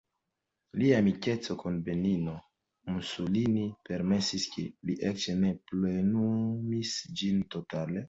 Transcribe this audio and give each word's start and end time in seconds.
Lia 0.81 0.95
amikeco 1.01 1.55
kun 1.63 1.77
Benito 1.89 2.33
Mussolini 2.95 3.67
permesis, 3.91 4.49
ke 4.57 4.67
li 4.91 4.99
eĉ 5.13 5.29
ne 5.45 5.55
plenumis 5.71 7.01
ĝin 7.23 7.51
totale. 7.57 7.99